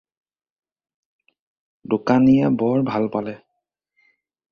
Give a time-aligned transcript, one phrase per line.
[1.93, 3.37] দোকানীয়ে বৰ ভাল পালে।